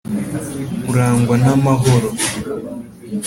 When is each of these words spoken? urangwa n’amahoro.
urangwa 0.91 1.35
n’amahoro. 1.43 2.07